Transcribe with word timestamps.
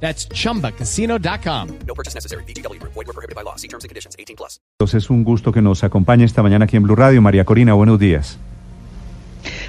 That's 0.00 0.28
chumbacasino.com. 0.28 1.68
No 1.86 1.94
purchase 1.94 2.14
necessary. 2.14 2.44
BGW. 2.44 2.80
Void 2.82 3.06
were 3.06 3.12
prohibited 3.12 3.34
by 3.34 3.42
law. 3.42 3.56
See 3.56 3.68
terms 3.68 3.84
and 3.84 3.88
conditions. 3.88 4.14
18 4.18 4.36
plus. 4.36 4.60
Entonces 4.78 5.04
es 5.04 5.10
un 5.10 5.24
gusto 5.24 5.52
que 5.52 5.62
nos 5.62 5.84
acompañe 5.84 6.24
esta 6.24 6.42
mañana 6.42 6.66
aquí 6.66 6.76
en 6.76 6.84
Blue 6.84 6.96
Radio. 6.96 7.20
María 7.22 7.44
Corina, 7.44 7.74
buenos 7.74 7.98
días. 7.98 8.38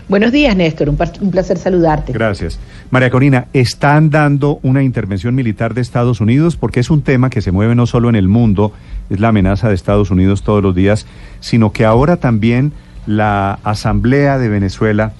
Buenos 0.09 0.31
días, 0.31 0.55
Néstor. 0.55 0.89
Un, 0.89 0.97
un 1.21 1.31
placer 1.31 1.57
saludarte. 1.57 2.13
Gracias. 2.13 2.59
María 2.91 3.09
Corina, 3.09 3.47
¿están 3.53 4.09
dando 4.09 4.59
una 4.63 4.83
intervención 4.83 5.35
militar 5.35 5.73
de 5.73 5.81
Estados 5.81 6.21
Unidos? 6.21 6.55
Porque 6.55 6.79
es 6.79 6.89
un 6.89 7.01
tema 7.01 7.29
que 7.29 7.41
se 7.41 7.51
mueve 7.51 7.75
no 7.75 7.85
solo 7.85 8.09
en 8.09 8.15
el 8.15 8.27
mundo, 8.27 8.71
es 9.09 9.19
la 9.19 9.29
amenaza 9.29 9.69
de 9.69 9.75
Estados 9.75 10.09
Unidos 10.09 10.43
todos 10.43 10.63
los 10.63 10.73
días, 10.73 11.05
sino 11.39 11.71
que 11.71 11.85
ahora 11.85 12.17
también 12.17 12.73
la 13.05 13.59
Asamblea 13.63 14.37
de 14.37 14.49
Venezuela 14.49 15.13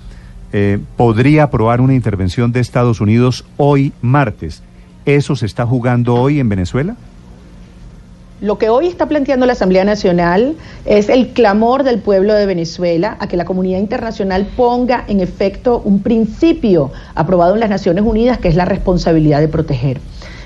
eh, 0.54 0.80
podría 0.96 1.44
aprobar 1.44 1.82
una 1.82 1.94
intervención 1.94 2.52
de 2.52 2.62
Estados 2.62 3.02
Unidos 3.02 3.46
hoy 3.58 3.94
martes. 4.02 4.64
¿Eso 5.08 5.38
se 5.38 5.46
está 5.46 5.66
jugando 5.66 6.16
hoy 6.16 6.42
en 6.42 6.50
Venezuela? 6.50 6.98
Lo 8.42 8.58
que 8.58 8.68
hoy 8.68 8.88
está 8.88 9.06
planteando 9.06 9.46
la 9.46 9.54
Asamblea 9.54 9.86
Nacional 9.86 10.58
es 10.84 11.08
el 11.08 11.30
clamor 11.30 11.84
del 11.84 12.00
pueblo 12.00 12.34
de 12.34 12.46
Venezuela 12.46 13.16
a 13.22 13.28
que 13.30 13.38
la 13.38 13.46
comunidad 13.46 13.80
internacional 13.80 14.46
ponga 14.58 15.06
en 15.08 15.22
efecto 15.22 15.82
un 15.86 16.02
principio 16.02 16.92
aprobado 17.16 17.54
en 17.54 17.62
las 17.62 17.70
Naciones 17.70 18.04
Unidas, 18.04 18.38
que 18.40 18.50
es 18.50 18.56
la 18.56 18.66
responsabilidad 18.66 19.40
de 19.40 19.48
proteger. 19.48 20.02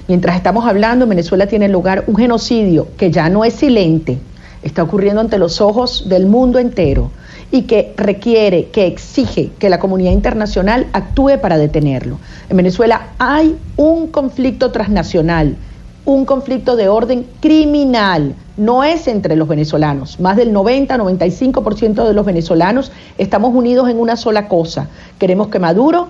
Mientras 0.07 0.35
estamos 0.35 0.67
hablando, 0.67 1.05
en 1.05 1.09
Venezuela 1.09 1.47
tiene 1.47 1.67
lugar 1.67 2.03
un 2.05 2.15
genocidio 2.15 2.87
que 2.97 3.09
ya 3.09 3.29
no 3.29 3.43
es 3.43 3.55
silente, 3.55 4.19
está 4.61 4.83
ocurriendo 4.83 5.21
ante 5.21 5.39
los 5.39 5.59
ojos 5.59 6.07
del 6.07 6.27
mundo 6.27 6.59
entero 6.59 7.09
y 7.51 7.63
que 7.63 7.93
requiere, 7.97 8.69
que 8.69 8.87
exige 8.87 9.51
que 9.59 9.69
la 9.69 9.79
comunidad 9.79 10.11
internacional 10.11 10.87
actúe 10.93 11.39
para 11.41 11.57
detenerlo. 11.57 12.17
En 12.49 12.57
Venezuela 12.57 13.09
hay 13.19 13.57
un 13.75 14.07
conflicto 14.07 14.71
transnacional, 14.71 15.57
un 16.05 16.25
conflicto 16.25 16.75
de 16.75 16.87
orden 16.89 17.27
criminal, 17.41 18.35
no 18.57 18.83
es 18.83 19.07
entre 19.07 19.35
los 19.35 19.47
venezolanos. 19.47 20.19
Más 20.19 20.37
del 20.37 20.53
90-95% 20.53 22.07
de 22.07 22.13
los 22.13 22.25
venezolanos 22.25 22.91
estamos 23.17 23.53
unidos 23.53 23.89
en 23.89 23.99
una 23.99 24.15
sola 24.15 24.47
cosa. 24.47 24.87
Queremos 25.19 25.47
que 25.47 25.59
Maduro, 25.59 26.07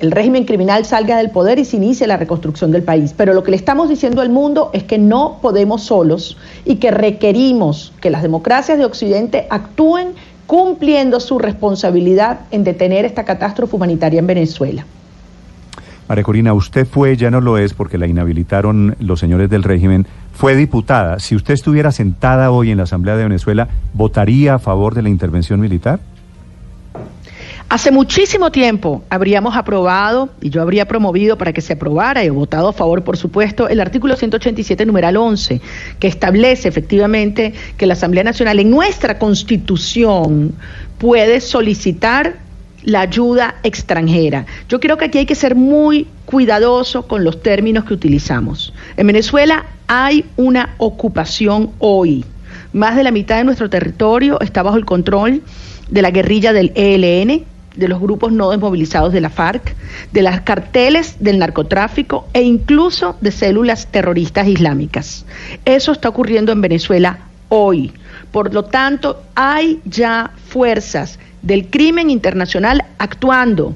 el 0.00 0.10
régimen 0.10 0.44
criminal, 0.44 0.84
salga 0.84 1.16
del 1.16 1.30
poder 1.30 1.58
y 1.58 1.64
se 1.64 1.76
inicie 1.76 2.06
la 2.06 2.16
reconstrucción 2.16 2.70
del 2.70 2.82
país. 2.82 3.14
Pero 3.16 3.34
lo 3.34 3.42
que 3.42 3.50
le 3.50 3.56
estamos 3.56 3.88
diciendo 3.88 4.20
al 4.20 4.30
mundo 4.30 4.70
es 4.72 4.84
que 4.84 4.98
no 4.98 5.38
podemos 5.40 5.82
solos 5.82 6.36
y 6.64 6.76
que 6.76 6.90
requerimos 6.90 7.92
que 8.00 8.10
las 8.10 8.22
democracias 8.22 8.78
de 8.78 8.84
Occidente 8.84 9.46
actúen 9.50 10.14
cumpliendo 10.52 11.18
su 11.18 11.38
responsabilidad 11.38 12.40
en 12.50 12.62
detener 12.62 13.06
esta 13.06 13.24
catástrofe 13.24 13.74
humanitaria 13.74 14.18
en 14.18 14.26
Venezuela. 14.26 14.84
María 16.06 16.24
Corina, 16.24 16.52
usted 16.52 16.86
fue, 16.86 17.16
ya 17.16 17.30
no 17.30 17.40
lo 17.40 17.56
es 17.56 17.72
porque 17.72 17.96
la 17.96 18.06
inhabilitaron 18.06 18.94
los 19.00 19.18
señores 19.18 19.48
del 19.48 19.62
régimen, 19.62 20.06
fue 20.34 20.54
diputada. 20.54 21.20
Si 21.20 21.34
usted 21.34 21.54
estuviera 21.54 21.90
sentada 21.90 22.50
hoy 22.50 22.70
en 22.70 22.76
la 22.76 22.82
Asamblea 22.82 23.16
de 23.16 23.22
Venezuela, 23.22 23.68
¿votaría 23.94 24.56
a 24.56 24.58
favor 24.58 24.94
de 24.94 25.00
la 25.00 25.08
intervención 25.08 25.58
militar? 25.58 26.00
Hace 27.72 27.90
muchísimo 27.90 28.52
tiempo 28.52 29.02
habríamos 29.08 29.56
aprobado, 29.56 30.28
y 30.42 30.50
yo 30.50 30.60
habría 30.60 30.86
promovido 30.86 31.38
para 31.38 31.54
que 31.54 31.62
se 31.62 31.72
aprobara 31.72 32.22
y 32.22 32.28
votado 32.28 32.68
a 32.68 32.74
favor, 32.74 33.02
por 33.02 33.16
supuesto, 33.16 33.66
el 33.66 33.80
artículo 33.80 34.14
187, 34.14 34.84
numeral 34.84 35.16
11, 35.16 35.58
que 35.98 36.06
establece 36.06 36.68
efectivamente 36.68 37.54
que 37.78 37.86
la 37.86 37.94
Asamblea 37.94 38.24
Nacional 38.24 38.60
en 38.60 38.70
nuestra 38.70 39.18
Constitución 39.18 40.52
puede 40.98 41.40
solicitar 41.40 42.36
la 42.82 43.00
ayuda 43.00 43.54
extranjera. 43.62 44.44
Yo 44.68 44.78
creo 44.78 44.98
que 44.98 45.06
aquí 45.06 45.16
hay 45.16 45.26
que 45.26 45.34
ser 45.34 45.54
muy 45.54 46.08
cuidadoso 46.26 47.08
con 47.08 47.24
los 47.24 47.42
términos 47.42 47.86
que 47.86 47.94
utilizamos. 47.94 48.74
En 48.98 49.06
Venezuela 49.06 49.64
hay 49.86 50.26
una 50.36 50.74
ocupación 50.76 51.70
hoy. 51.78 52.22
Más 52.74 52.96
de 52.96 53.02
la 53.02 53.12
mitad 53.12 53.38
de 53.38 53.44
nuestro 53.44 53.70
territorio 53.70 54.38
está 54.42 54.62
bajo 54.62 54.76
el 54.76 54.84
control 54.84 55.42
de 55.88 56.02
la 56.02 56.10
guerrilla 56.10 56.52
del 56.52 56.72
ELN, 56.74 57.46
de 57.76 57.88
los 57.88 58.00
grupos 58.00 58.32
no 58.32 58.50
desmovilizados 58.50 59.12
de 59.12 59.20
la 59.20 59.30
FARC, 59.30 59.74
de 60.12 60.22
las 60.22 60.42
carteles 60.42 61.16
del 61.20 61.38
narcotráfico 61.38 62.26
e 62.32 62.42
incluso 62.42 63.16
de 63.20 63.30
células 63.30 63.86
terroristas 63.86 64.46
islámicas. 64.46 65.24
Eso 65.64 65.92
está 65.92 66.08
ocurriendo 66.08 66.52
en 66.52 66.60
Venezuela 66.60 67.18
hoy. 67.48 67.92
Por 68.30 68.54
lo 68.54 68.64
tanto, 68.64 69.22
hay 69.34 69.80
ya 69.84 70.32
fuerzas 70.48 71.18
del 71.42 71.68
crimen 71.68 72.10
internacional 72.10 72.84
actuando. 72.98 73.74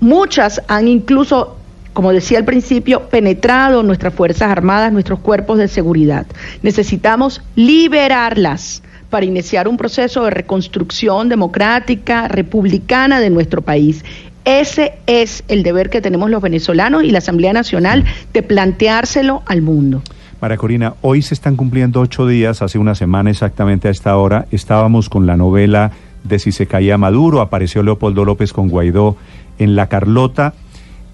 Muchas 0.00 0.62
han 0.68 0.88
incluso, 0.88 1.56
como 1.92 2.12
decía 2.12 2.38
al 2.38 2.44
principio, 2.44 3.08
penetrado 3.08 3.82
nuestras 3.82 4.14
Fuerzas 4.14 4.50
Armadas, 4.50 4.92
nuestros 4.92 5.20
cuerpos 5.20 5.58
de 5.58 5.68
seguridad. 5.68 6.26
Necesitamos 6.62 7.42
liberarlas 7.54 8.82
para 9.10 9.26
iniciar 9.26 9.68
un 9.68 9.76
proceso 9.76 10.24
de 10.24 10.30
reconstrucción 10.30 11.28
democrática, 11.28 12.28
republicana 12.28 13.20
de 13.20 13.30
nuestro 13.30 13.62
país. 13.62 14.04
Ese 14.44 14.94
es 15.06 15.44
el 15.48 15.62
deber 15.62 15.88
que 15.88 16.00
tenemos 16.00 16.28
los 16.30 16.42
venezolanos 16.42 17.04
y 17.04 17.10
la 17.10 17.18
Asamblea 17.18 17.52
Nacional 17.52 18.04
de 18.32 18.42
planteárselo 18.42 19.42
al 19.46 19.62
mundo. 19.62 20.02
María 20.40 20.58
Corina, 20.58 20.94
hoy 21.00 21.22
se 21.22 21.32
están 21.32 21.56
cumpliendo 21.56 22.00
ocho 22.00 22.26
días, 22.26 22.60
hace 22.60 22.78
una 22.78 22.94
semana 22.94 23.30
exactamente 23.30 23.88
a 23.88 23.90
esta 23.90 24.16
hora, 24.18 24.46
estábamos 24.50 25.08
con 25.08 25.26
la 25.26 25.36
novela 25.36 25.92
de 26.24 26.38
si 26.38 26.52
se 26.52 26.66
caía 26.66 26.98
Maduro, 26.98 27.40
apareció 27.40 27.82
Leopoldo 27.82 28.24
López 28.26 28.52
con 28.52 28.68
Guaidó 28.68 29.16
en 29.58 29.76
La 29.76 29.88
Carlota, 29.88 30.52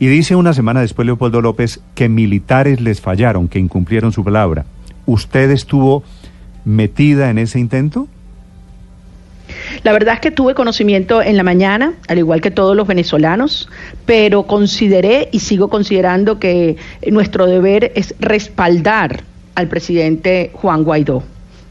y 0.00 0.06
dice 0.06 0.34
una 0.34 0.54
semana 0.54 0.80
después 0.80 1.06
Leopoldo 1.06 1.42
López 1.42 1.80
que 1.94 2.08
militares 2.08 2.80
les 2.80 3.00
fallaron, 3.00 3.46
que 3.46 3.58
incumplieron 3.58 4.12
su 4.12 4.24
palabra. 4.24 4.64
¿Usted 5.06 5.50
estuvo 5.50 6.02
metida 6.64 7.30
en 7.30 7.38
ese 7.38 7.58
intento? 7.58 8.08
La 9.82 9.92
verdad 9.92 10.14
es 10.14 10.20
que 10.20 10.30
tuve 10.30 10.54
conocimiento 10.54 11.22
en 11.22 11.36
la 11.36 11.42
mañana, 11.42 11.94
al 12.08 12.18
igual 12.18 12.40
que 12.40 12.50
todos 12.50 12.76
los 12.76 12.86
venezolanos, 12.86 13.68
pero 14.06 14.44
consideré 14.44 15.28
y 15.32 15.40
sigo 15.40 15.68
considerando 15.68 16.38
que 16.38 16.76
nuestro 17.10 17.46
deber 17.46 17.92
es 17.94 18.14
respaldar 18.20 19.22
al 19.54 19.68
presidente 19.68 20.50
Juan 20.54 20.84
Guaidó. 20.84 21.22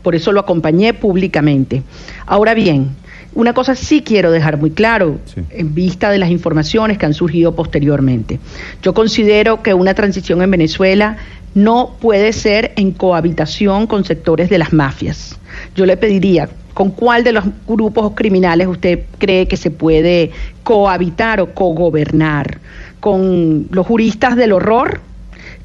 Por 0.04 0.16
eso 0.16 0.32
lo 0.32 0.42
acompañé 0.42 0.94
públicamente. 0.94 1.84
Ahora 2.26 2.54
bien, 2.54 2.90
una 3.34 3.54
cosa 3.54 3.76
sí 3.76 4.02
quiero 4.02 4.32
dejar 4.32 4.58
muy 4.58 4.72
claro 4.72 5.20
Sí. 5.26 5.42
en 5.52 5.74
vista 5.76 6.10
de 6.10 6.18
las 6.18 6.32
informaciones 6.32 6.98
que 6.98 7.06
han 7.06 7.14
surgido 7.14 7.56
posteriormente. 7.56 8.40
Yo 8.82 8.94
considero 8.94 9.62
que 9.62 9.74
una 9.74 9.94
transición 9.94 10.42
en 10.42 10.52
Venezuela 10.52 11.18
no 11.56 11.96
puede 12.00 12.34
ser 12.34 12.74
en 12.76 12.92
cohabitación 12.92 13.88
con 13.88 14.04
sectores 14.06 14.50
de 14.50 14.58
las 14.58 14.74
mafias. 14.74 15.38
Yo 15.76 15.86
le 15.86 15.98
pediría, 15.98 16.50
¿con 16.74 16.92
cuál 16.92 17.24
de 17.24 17.34
los 17.34 17.44
grupos 17.68 18.14
criminales 18.16 18.68
usted 18.68 19.06
cree 19.18 19.48
que 19.48 19.58
se 19.58 19.72
puede 19.72 20.32
cohabitar 20.64 21.42
o 21.42 21.54
cogobernar? 21.54 22.60
¿Con 23.00 23.68
los 23.72 23.88
juristas 23.88 24.36
del 24.36 24.54
horror? 24.54 25.02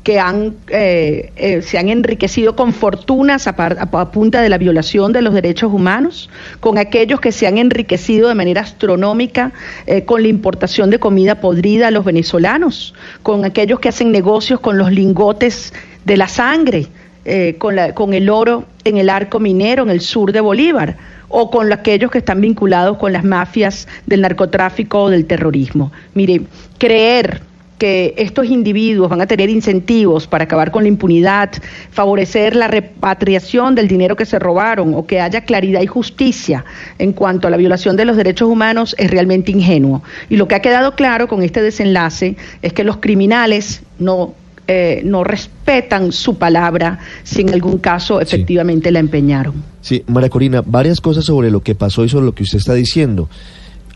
Que 0.04 0.20
han, 0.20 0.54
eh, 0.68 1.32
eh, 1.34 1.62
se 1.62 1.78
han 1.78 1.88
enriquecido 1.88 2.54
con 2.54 2.72
fortunas 2.74 3.48
a, 3.48 3.54
a 3.56 4.10
punta 4.12 4.42
de 4.42 4.48
la 4.50 4.58
violación 4.58 5.12
de 5.12 5.22
los 5.22 5.32
derechos 5.34 5.72
humanos, 5.72 6.30
con 6.60 6.76
aquellos 6.78 7.20
que 7.20 7.32
se 7.32 7.46
han 7.46 7.56
enriquecido 7.58 8.28
de 8.28 8.34
manera 8.34 8.60
astronómica 8.60 9.52
eh, 9.86 10.04
con 10.04 10.22
la 10.22 10.28
importación 10.28 10.90
de 10.90 10.98
comida 10.98 11.40
podrida 11.40 11.88
a 11.88 11.90
los 11.90 12.04
venezolanos, 12.04 12.94
con 13.22 13.44
aquellos 13.46 13.80
que 13.80 13.88
hacen 13.88 14.12
negocios 14.12 14.60
con 14.60 14.76
los 14.78 14.92
lingotes 14.92 15.72
de 16.04 16.16
la 16.18 16.28
sangre, 16.28 16.86
eh, 17.24 17.56
con, 17.58 17.74
la- 17.74 17.94
con 17.94 18.12
el 18.12 18.28
oro 18.28 18.66
en 18.84 18.98
el 18.98 19.08
arco 19.08 19.40
minero 19.40 19.84
en 19.84 19.90
el 19.90 20.02
sur 20.02 20.32
de 20.32 20.40
Bolívar 20.42 20.98
o 21.30 21.50
con 21.50 21.72
aquellos 21.72 22.10
que 22.10 22.18
están 22.18 22.42
vinculados 22.42 22.98
con 22.98 23.14
las 23.14 23.24
mafias 23.24 23.88
del 24.04 24.20
narcotráfico 24.20 25.04
o 25.04 25.08
del 25.08 25.24
terrorismo. 25.24 25.90
Mire, 26.12 26.42
creer 26.78 27.40
que 27.78 28.14
estos 28.16 28.46
individuos 28.46 29.08
van 29.10 29.20
a 29.20 29.26
tener 29.26 29.50
incentivos 29.50 30.26
para 30.26 30.44
acabar 30.44 30.70
con 30.70 30.84
la 30.84 30.88
impunidad, 30.88 31.50
favorecer 31.90 32.54
la 32.54 32.68
repatriación 32.68 33.74
del 33.74 33.88
dinero 33.88 34.16
que 34.16 34.26
se 34.26 34.38
robaron 34.38 34.94
o 34.94 35.06
que 35.06 35.20
haya 35.20 35.42
claridad 35.42 35.82
y 35.82 35.86
justicia 35.86 36.64
en 36.98 37.12
cuanto 37.12 37.48
a 37.48 37.50
la 37.50 37.56
violación 37.56 37.96
de 37.96 38.04
los 38.04 38.16
derechos 38.16 38.48
humanos 38.48 38.94
es 38.98 39.10
realmente 39.10 39.50
ingenuo. 39.50 40.02
Y 40.30 40.36
lo 40.36 40.48
que 40.48 40.54
ha 40.54 40.62
quedado 40.62 40.94
claro 40.94 41.28
con 41.28 41.42
este 41.42 41.62
desenlace 41.62 42.36
es 42.62 42.72
que 42.72 42.84
los 42.84 42.98
criminales 42.98 43.82
no 43.98 44.34
eh, 44.66 45.02
no 45.04 45.24
respetan 45.24 46.10
su 46.10 46.38
palabra 46.38 46.98
si 47.22 47.42
en 47.42 47.52
algún 47.52 47.76
caso 47.76 48.22
efectivamente 48.22 48.90
la 48.90 48.98
empeñaron. 48.98 49.62
Sí, 49.82 50.02
María 50.06 50.30
Corina, 50.30 50.62
varias 50.64 51.02
cosas 51.02 51.26
sobre 51.26 51.50
lo 51.50 51.60
que 51.60 51.74
pasó 51.74 52.02
y 52.02 52.08
sobre 52.08 52.24
lo 52.24 52.34
que 52.34 52.44
usted 52.44 52.56
está 52.56 52.72
diciendo. 52.72 53.28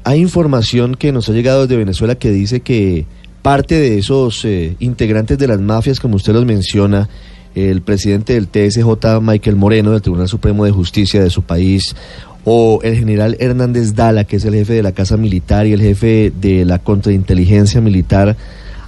Hay 0.05 0.21
información 0.21 0.95
que 0.95 1.11
nos 1.11 1.31
ha 1.31 1.33
llegado 1.33 1.63
desde 1.63 1.79
Venezuela 1.79 2.17
que 2.17 2.31
dice 2.31 2.61
que 2.61 3.07
parte 3.49 3.81
de 3.81 3.97
esos 3.97 4.45
eh, 4.45 4.77
integrantes 4.79 5.39
de 5.39 5.49
las 5.49 5.59
mafias, 5.59 6.01
como 6.01 6.17
usted 6.17 6.35
los 6.35 6.45
menciona, 6.45 7.09
el 7.55 7.81
presidente 7.81 8.35
del 8.35 8.47
TSJ, 8.47 9.23
Michael 9.23 9.57
Moreno, 9.57 9.93
del 9.93 10.03
Tribunal 10.03 10.29
Supremo 10.29 10.67
de 10.67 10.71
Justicia 10.71 11.23
de 11.23 11.31
su 11.31 11.41
país, 11.41 11.97
o 12.45 12.81
el 12.83 12.99
general 12.99 13.39
Hernández 13.41 13.95
Dala, 13.95 14.25
que 14.25 14.37
es 14.37 14.45
el 14.45 14.53
jefe 14.53 14.75
de 14.75 14.83
la 14.83 14.93
Casa 14.93 15.17
Militar 15.17 15.67
y 15.67 15.73
el 15.73 15.81
jefe 15.81 16.31
de 16.39 16.67
la 16.67 16.79
contrainteligencia 16.81 17.81
militar, 17.81 18.37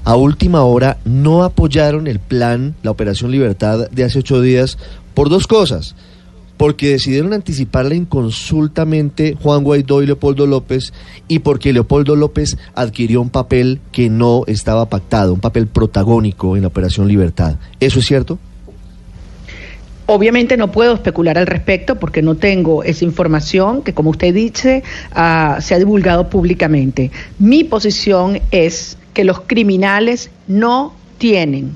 a 0.04 0.16
última 0.16 0.60
hora 0.60 0.98
no 1.06 1.42
apoyaron 1.42 2.06
el 2.06 2.18
plan, 2.18 2.74
la 2.82 2.90
Operación 2.90 3.30
Libertad 3.30 3.88
de 3.90 4.04
hace 4.04 4.18
ocho 4.18 4.42
días, 4.42 4.76
por 5.14 5.30
dos 5.30 5.46
cosas. 5.46 5.94
Porque 6.60 6.90
decidieron 6.90 7.32
anticiparla 7.32 7.94
inconsultamente 7.94 9.34
Juan 9.42 9.64
Guaidó 9.64 10.02
y 10.02 10.06
Leopoldo 10.06 10.46
López 10.46 10.92
y 11.26 11.38
porque 11.38 11.72
Leopoldo 11.72 12.16
López 12.16 12.58
adquirió 12.74 13.22
un 13.22 13.30
papel 13.30 13.80
que 13.92 14.10
no 14.10 14.44
estaba 14.46 14.90
pactado, 14.90 15.32
un 15.32 15.40
papel 15.40 15.68
protagónico 15.68 16.56
en 16.56 16.60
la 16.60 16.68
Operación 16.68 17.08
Libertad. 17.08 17.56
¿Eso 17.80 18.00
es 18.00 18.04
cierto? 18.04 18.38
Obviamente 20.04 20.58
no 20.58 20.70
puedo 20.70 20.92
especular 20.92 21.38
al 21.38 21.46
respecto 21.46 21.98
porque 21.98 22.20
no 22.20 22.34
tengo 22.34 22.84
esa 22.84 23.06
información 23.06 23.80
que, 23.80 23.94
como 23.94 24.10
usted 24.10 24.34
dice, 24.34 24.82
uh, 25.12 25.62
se 25.62 25.74
ha 25.74 25.78
divulgado 25.78 26.28
públicamente. 26.28 27.10
Mi 27.38 27.64
posición 27.64 28.38
es 28.50 28.98
que 29.14 29.24
los 29.24 29.40
criminales 29.40 30.28
no 30.46 30.92
tienen 31.16 31.70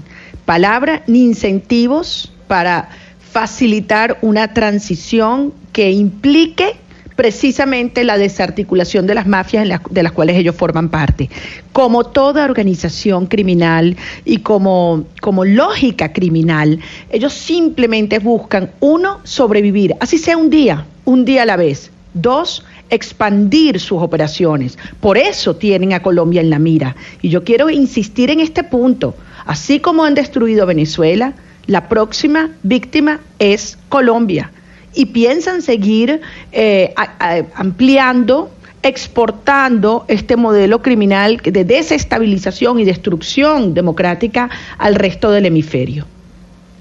palabra 0.45 1.05
ni 1.07 1.25
incentivos 1.25 2.31
para 2.49 2.91
facilitar 3.35 4.19
una 4.23 4.55
transición 4.55 5.53
que 5.73 5.91
implique 5.91 6.77
precisamente 7.17 8.05
la 8.05 8.17
desarticulación 8.17 9.09
de 9.09 9.17
las 9.17 9.27
mafias 9.27 9.69
de 9.91 10.03
las 10.05 10.13
cuales 10.13 10.37
ellos 10.37 10.55
forman 10.55 10.89
parte. 10.89 11.29
Como 11.73 12.05
toda 12.05 12.45
organización 12.45 13.27
criminal 13.27 13.97
y 14.25 14.37
como, 14.39 15.07
como 15.21 15.45
lógica 15.45 16.13
criminal, 16.13 16.79
ellos 17.11 17.33
simplemente 17.33 18.21
buscan, 18.21 18.71
uno, 18.79 19.19
sobrevivir, 19.25 19.97
así 19.99 20.17
sea 20.17 20.37
un 20.37 20.49
día, 20.49 20.87
un 21.05 21.25
día 21.25 21.43
a 21.43 21.47
la 21.47 21.57
vez. 21.57 21.91
Dos, 22.15 22.65
expandir 22.89 23.81
sus 23.81 24.01
operaciones. 24.01 24.79
Por 25.01 25.19
eso 25.19 25.57
tienen 25.57 25.93
a 25.93 26.03
Colombia 26.03 26.41
en 26.41 26.51
la 26.51 26.61
mira. 26.61 26.95
Y 27.21 27.31
yo 27.31 27.43
quiero 27.43 27.69
insistir 27.69 28.31
en 28.31 28.39
este 28.39 28.63
punto. 28.63 29.17
Así 29.45 29.81
como 29.81 30.05
han 30.05 30.15
destruido 30.15 30.67
Venezuela, 30.67 31.35
la 31.66 31.88
próxima 31.88 32.50
víctima 32.62 33.20
es 33.38 33.78
Colombia 33.88 34.50
y 34.94 35.06
piensan 35.06 35.62
seguir 35.62 36.20
eh, 36.52 36.93
a, 36.96 37.43
ampliando 37.55 38.50
exportando 38.82 40.05
este 40.08 40.37
modelo 40.37 40.82
criminal 40.82 41.38
de 41.43 41.64
desestabilización 41.64 42.78
y 42.78 42.84
destrucción 42.84 43.72
democrática 43.72 44.50
al 44.76 44.94
resto 44.94 45.31
del 45.31 45.46
hemisferio. 45.46 46.06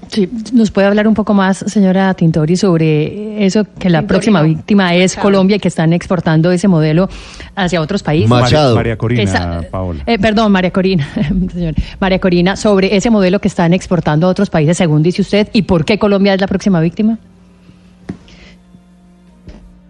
Sí, 0.08 0.28
¿Nos 0.52 0.70
puede 0.70 0.86
hablar 0.86 1.08
un 1.08 1.14
poco 1.14 1.34
más, 1.34 1.58
señora 1.58 2.14
Tintori, 2.14 2.56
sobre 2.56 3.44
eso, 3.44 3.64
que 3.78 3.90
la 3.90 4.00
Tintori, 4.00 4.06
próxima 4.06 4.42
no. 4.42 4.48
víctima 4.48 4.94
es. 4.94 5.16
Colombia 5.16 5.56
y 5.56 5.60
que 5.60 5.68
están 5.68 5.92
exportando 5.92 6.50
ese 6.52 6.68
modelo 6.68 7.08
hacia 7.56 7.80
otros 7.80 8.02
países? 8.02 8.28
Machado. 8.28 8.74
María, 8.76 8.92
María 8.92 8.98
Corina, 8.98 9.22
Esa- 9.22 9.62
Paola. 9.70 10.02
eh, 10.06 10.18
perdón, 10.18 10.52
María 10.52 10.70
Corina, 10.70 11.08
señor. 11.52 11.74
María 12.00 12.18
Corina, 12.20 12.56
sobre 12.56 12.94
ese 12.96 13.10
modelo 13.10 13.40
que 13.40 13.48
están 13.48 13.72
exportando 13.72 14.26
a 14.26 14.30
otros 14.30 14.50
países, 14.50 14.76
según 14.76 15.02
dice 15.02 15.22
usted, 15.22 15.48
y 15.52 15.62
por 15.62 15.84
qué 15.84 15.98
Colombia 15.98 16.34
es 16.34 16.40
la 16.40 16.46
próxima 16.46 16.80
víctima. 16.80 17.18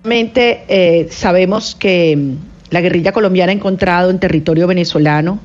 Realmente 0.03 0.65
eh, 0.69 1.09
sabemos 1.11 1.75
que 1.75 2.17
mm, 2.17 2.33
la 2.71 2.81
guerrilla 2.81 3.13
colombiana 3.13 3.53
ha 3.53 3.55
encontrado 3.55 4.11
en 4.11 4.19
territorio 4.19 4.67
venezolano 4.67 5.39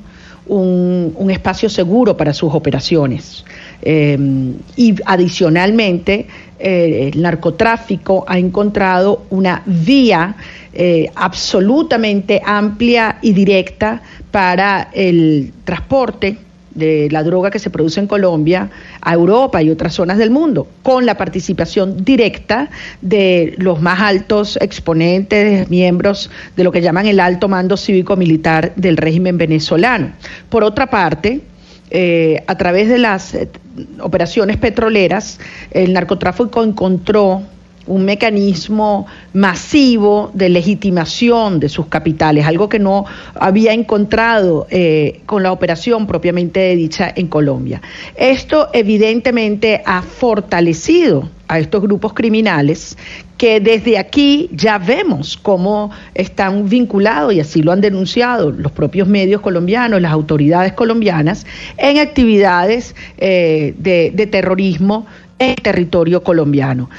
un, 0.46 1.14
un 1.16 1.30
espacio 1.30 1.68
seguro 1.70 2.16
para 2.16 2.34
sus 2.34 2.52
operaciones. 2.52 3.44
Eh, 3.82 4.18
y 4.76 4.94
adicionalmente, 5.04 6.26
eh, 6.58 7.10
el 7.12 7.22
narcotráfico 7.22 8.24
ha 8.28 8.38
encontrado 8.38 9.24
una 9.30 9.62
vía 9.64 10.36
eh, 10.72 11.10
absolutamente 11.14 12.40
amplia 12.44 13.18
y 13.22 13.32
directa 13.32 14.02
para 14.30 14.90
el 14.92 15.52
transporte 15.64 16.36
de 16.74 17.08
la 17.10 17.22
droga 17.22 17.50
que 17.50 17.58
se 17.58 17.70
produce 17.70 17.98
en 17.98 18.06
Colombia 18.06 18.70
a 19.00 19.14
Europa 19.14 19.62
y 19.62 19.70
otras 19.70 19.94
zonas 19.94 20.18
del 20.18 20.30
mundo, 20.30 20.68
con 20.82 21.06
la 21.06 21.16
participación 21.16 22.04
directa 22.04 22.70
de 23.00 23.54
los 23.58 23.80
más 23.80 24.00
altos 24.00 24.56
exponentes, 24.60 25.68
miembros 25.70 26.30
de 26.56 26.64
lo 26.64 26.70
que 26.70 26.80
llaman 26.80 27.06
el 27.06 27.20
alto 27.20 27.48
mando 27.48 27.76
cívico-militar 27.76 28.72
del 28.76 28.96
régimen 28.96 29.38
venezolano. 29.38 30.12
Por 30.48 30.62
otra 30.62 30.88
parte, 30.88 31.40
eh, 31.90 32.42
a 32.46 32.56
través 32.56 32.88
de 32.88 32.98
las 32.98 33.34
eh, 33.34 33.48
operaciones 34.00 34.56
petroleras, 34.56 35.40
el 35.70 35.92
narcotráfico 35.92 36.62
encontró 36.62 37.42
un 37.86 38.04
mecanismo 38.04 39.06
masivo 39.32 40.30
de 40.34 40.48
legitimación 40.48 41.60
de 41.60 41.68
sus 41.68 41.86
capitales, 41.86 42.46
algo 42.46 42.68
que 42.68 42.78
no 42.78 43.04
había 43.34 43.72
encontrado 43.72 44.66
eh, 44.70 45.20
con 45.26 45.42
la 45.42 45.52
operación 45.52 46.06
propiamente 46.06 46.76
dicha 46.76 47.12
en 47.14 47.28
Colombia. 47.28 47.80
Esto 48.14 48.68
evidentemente 48.72 49.82
ha 49.84 50.02
fortalecido 50.02 51.28
a 51.48 51.58
estos 51.58 51.82
grupos 51.82 52.12
criminales 52.12 52.96
que 53.36 53.58
desde 53.58 53.98
aquí 53.98 54.50
ya 54.52 54.78
vemos 54.78 55.36
cómo 55.36 55.90
están 56.14 56.68
vinculados, 56.68 57.32
y 57.32 57.40
así 57.40 57.62
lo 57.62 57.72
han 57.72 57.80
denunciado 57.80 58.50
los 58.50 58.70
propios 58.70 59.08
medios 59.08 59.40
colombianos, 59.40 60.00
las 60.00 60.12
autoridades 60.12 60.74
colombianas, 60.74 61.46
en 61.78 61.98
actividades 61.98 62.94
eh, 63.16 63.74
de, 63.78 64.12
de 64.14 64.26
terrorismo 64.26 65.06
en 65.38 65.54
territorio 65.56 66.22
colombiano. 66.22 66.90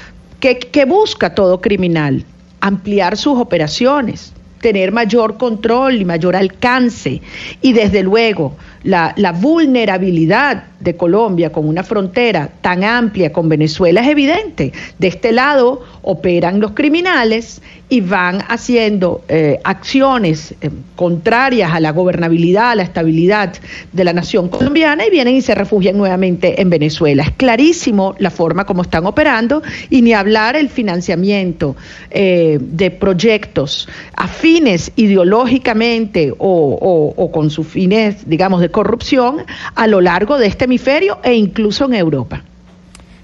¿Qué, 0.41 0.85
busca 0.85 1.35
todo 1.35 1.61
criminal? 1.61 2.25
Ampliar 2.61 3.15
sus 3.15 3.37
operaciones, 3.37 4.33
tener 4.59 4.91
mayor 4.91 5.37
control 5.37 6.01
y 6.01 6.05
mayor 6.05 6.35
alcance. 6.35 7.21
Y 7.61 7.73
desde 7.73 8.01
luego, 8.01 8.57
la, 8.83 9.13
vulnerabilidad 9.39 10.63
de 10.79 10.95
Colombia 10.97 11.51
con 11.51 11.67
una 11.67 11.83
frontera 11.83 12.49
tan 12.61 12.83
amplia 12.83 13.31
con 13.31 13.47
Venezuela 13.49 14.01
es 14.01 14.07
evidente. 14.07 14.73
De 14.97 15.07
este 15.07 15.31
lado 15.31 15.81
operan 16.01 16.59
los 16.59 16.71
criminales 16.71 17.61
y 17.89 18.01
van 18.01 18.39
haciendo 18.47 19.21
eh, 19.27 19.59
acciones 19.63 20.55
eh, 20.61 20.71
contrarias 20.95 21.71
a 21.73 21.79
la 21.79 21.91
gobernabilidad, 21.91 22.71
a 22.71 22.75
la 22.75 22.83
estabilidad 22.83 23.53
de 23.91 24.03
la 24.03 24.13
nación 24.13 24.49
colombiana 24.49 25.05
y 25.05 25.11
vienen 25.11 25.35
y 25.35 25.41
se 25.41 25.53
refugian 25.53 25.97
nuevamente 25.97 26.59
en 26.59 26.69
Venezuela. 26.71 27.23
Es 27.23 27.31
clarísimo 27.31 28.15
la 28.17 28.31
forma 28.31 28.65
como 28.65 28.81
están 28.81 29.05
operando 29.05 29.61
y 29.91 30.01
ni 30.01 30.13
hablar 30.13 30.55
el 30.55 30.69
financiamiento 30.69 31.75
eh, 32.09 32.57
de 32.59 32.89
proyectos 32.89 33.87
afines 34.15 34.91
ideológicamente 34.95 36.31
o, 36.31 36.37
o- 36.81 37.13
o 37.23 37.31
con 37.31 37.49
sus 37.51 37.67
fines, 37.67 38.27
digamos, 38.27 38.61
de 38.61 38.70
corrupción 38.71 39.37
a 39.75 39.87
lo 39.87 40.01
largo 40.01 40.37
de 40.37 40.47
este 40.47 40.65
hemisferio 40.65 41.19
e 41.23 41.33
incluso 41.35 41.85
en 41.85 41.93
Europa. 41.95 42.41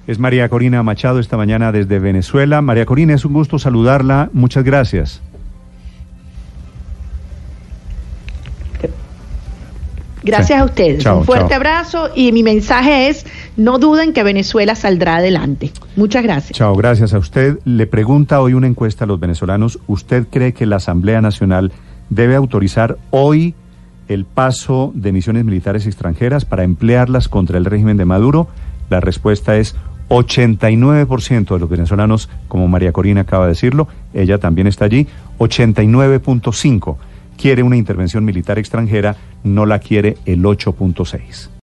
Es 0.05 0.19
María 0.19 0.47
Corina 0.47 0.83
Machado 0.83 1.19
esta 1.19 1.35
mañana 1.35 1.71
desde 1.71 1.99
Venezuela. 1.99 2.61
María 2.61 2.85
Corina, 2.85 3.13
es 3.13 3.25
un 3.25 3.33
gusto 3.33 3.59
saludarla. 3.59 4.29
Muchas 4.31 4.63
gracias. 4.63 5.21
Gracias 10.23 10.47
Sí. 10.57 10.61
a 10.61 10.65
ustedes. 10.65 11.03
Chao, 11.03 11.19
Un 11.19 11.25
fuerte 11.25 11.49
chao. 11.49 11.55
abrazo 11.57 12.09
y 12.15 12.31
mi 12.31 12.43
mensaje 12.43 13.07
es, 13.07 13.25
no 13.55 13.77
duden 13.79 14.13
que 14.13 14.23
Venezuela 14.23 14.75
saldrá 14.75 15.17
adelante. 15.17 15.71
Muchas 15.95 16.23
gracias. 16.23 16.57
Chao, 16.57 16.75
gracias 16.75 17.13
a 17.13 17.17
usted. 17.19 17.59
Le 17.65 17.87
pregunta 17.87 18.41
hoy 18.41 18.53
una 18.53 18.67
encuesta 18.67 19.05
a 19.05 19.07
los 19.07 19.19
venezolanos. 19.19 19.79
¿Usted 19.87 20.27
cree 20.29 20.53
que 20.53 20.65
la 20.65 20.77
Asamblea 20.77 21.21
Nacional 21.21 21.71
debe 22.09 22.35
autorizar 22.35 22.97
hoy 23.11 23.53
el 24.07 24.25
paso 24.25 24.91
de 24.95 25.11
misiones 25.11 25.45
militares 25.45 25.85
extranjeras 25.85 26.45
para 26.45 26.63
emplearlas 26.63 27.27
contra 27.27 27.57
el 27.57 27.65
régimen 27.65 27.97
de 27.97 28.05
Maduro? 28.05 28.47
La 28.89 28.99
respuesta 28.99 29.57
es 29.57 29.75
89% 30.09 31.53
de 31.53 31.59
los 31.59 31.69
venezolanos, 31.69 32.29
como 32.47 32.67
María 32.67 32.93
Corina 32.93 33.21
acaba 33.21 33.45
de 33.45 33.53
decirlo, 33.53 33.87
ella 34.13 34.37
también 34.37 34.67
está 34.67 34.85
allí, 34.85 35.07
89.5 35.39 36.95
quiere 37.37 37.63
una 37.63 37.77
intervención 37.77 38.25
militar 38.25 38.57
extranjera, 38.57 39.15
no 39.43 39.65
la 39.65 39.79
quiere 39.79 40.17
el 40.25 40.43
8.6. 40.43 41.49